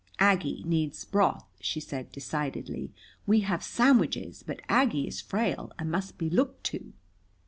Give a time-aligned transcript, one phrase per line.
[0.17, 2.91] "Aggie needs broth," she said decidedly.
[3.27, 6.93] "We have sandwiches, but Aggie is frail and must be looked to."